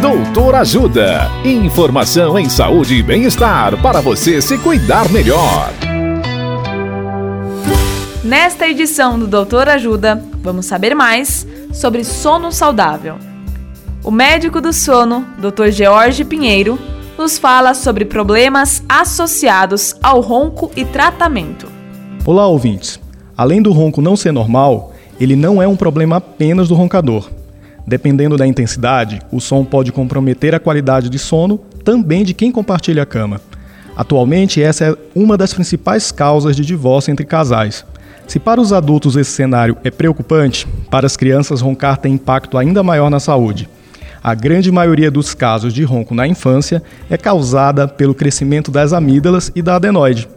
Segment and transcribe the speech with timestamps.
[0.00, 1.30] Doutor Ajuda.
[1.42, 5.70] Informação em saúde e bem-estar para você se cuidar melhor.
[8.22, 13.16] Nesta edição do Doutor Ajuda, vamos saber mais sobre sono saudável.
[14.04, 15.70] O médico do sono, Dr.
[15.70, 16.78] George Pinheiro,
[17.16, 21.68] nos fala sobre problemas associados ao ronco e tratamento.
[22.26, 23.00] Olá, ouvintes.
[23.34, 27.30] Além do ronco não ser normal, ele não é um problema apenas do roncador.
[27.86, 33.04] Dependendo da intensidade, o som pode comprometer a qualidade de sono também de quem compartilha
[33.04, 33.40] a cama.
[33.96, 37.84] Atualmente, essa é uma das principais causas de divórcio entre casais.
[38.26, 42.82] Se para os adultos esse cenário é preocupante, para as crianças roncar tem impacto ainda
[42.82, 43.68] maior na saúde.
[44.22, 49.52] A grande maioria dos casos de ronco na infância é causada pelo crescimento das amígdalas
[49.54, 50.28] e da adenoide.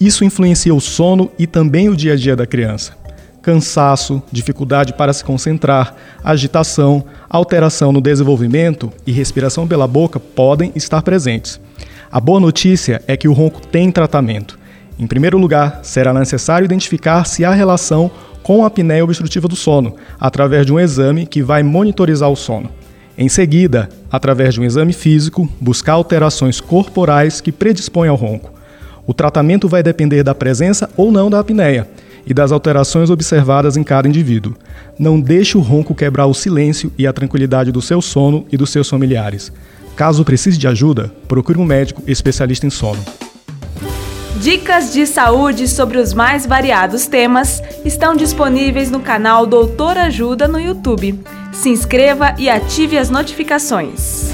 [0.00, 2.92] Isso influencia o sono e também o dia a dia da criança.
[3.44, 5.94] Cansaço, dificuldade para se concentrar,
[6.24, 11.60] agitação, alteração no desenvolvimento e respiração pela boca podem estar presentes.
[12.10, 14.58] A boa notícia é que o ronco tem tratamento.
[14.98, 18.10] Em primeiro lugar, será necessário identificar se há relação
[18.42, 22.70] com a apneia obstrutiva do sono, através de um exame que vai monitorizar o sono.
[23.16, 28.54] Em seguida, através de um exame físico, buscar alterações corporais que predispõem ao ronco.
[29.06, 31.86] O tratamento vai depender da presença ou não da apneia
[32.26, 34.54] e das alterações observadas em cada indivíduo.
[34.98, 38.70] Não deixe o ronco quebrar o silêncio e a tranquilidade do seu sono e dos
[38.70, 39.52] seus familiares.
[39.96, 43.02] Caso precise de ajuda, procure um médico especialista em sono.
[44.40, 50.60] Dicas de saúde sobre os mais variados temas estão disponíveis no canal Doutor Ajuda no
[50.60, 51.20] YouTube.
[51.52, 54.33] Se inscreva e ative as notificações.